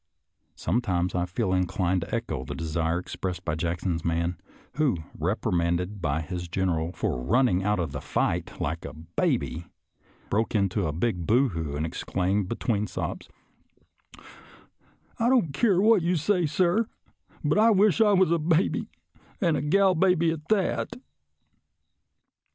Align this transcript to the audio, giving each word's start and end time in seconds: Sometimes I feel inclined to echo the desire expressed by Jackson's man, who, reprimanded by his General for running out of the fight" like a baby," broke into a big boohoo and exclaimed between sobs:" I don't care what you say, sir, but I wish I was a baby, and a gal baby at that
Sometimes 0.55 1.13
I 1.13 1.27
feel 1.27 1.53
inclined 1.53 2.01
to 2.01 2.15
echo 2.15 2.43
the 2.43 2.55
desire 2.55 2.97
expressed 2.97 3.45
by 3.45 3.53
Jackson's 3.53 4.03
man, 4.03 4.41
who, 4.77 4.97
reprimanded 5.13 6.01
by 6.01 6.21
his 6.21 6.47
General 6.47 6.91
for 6.91 7.21
running 7.21 7.63
out 7.63 7.77
of 7.79 7.91
the 7.91 8.01
fight" 8.01 8.59
like 8.59 8.83
a 8.83 8.93
baby," 8.95 9.67
broke 10.27 10.55
into 10.55 10.87
a 10.87 10.91
big 10.91 11.27
boohoo 11.27 11.75
and 11.75 11.85
exclaimed 11.85 12.49
between 12.49 12.87
sobs:" 12.87 13.29
I 15.19 15.29
don't 15.29 15.53
care 15.53 15.79
what 15.79 16.01
you 16.01 16.15
say, 16.15 16.47
sir, 16.47 16.87
but 17.43 17.59
I 17.59 17.69
wish 17.69 18.01
I 18.01 18.13
was 18.13 18.31
a 18.31 18.39
baby, 18.39 18.89
and 19.39 19.55
a 19.55 19.61
gal 19.61 19.93
baby 19.93 20.31
at 20.31 20.47
that 20.49 20.95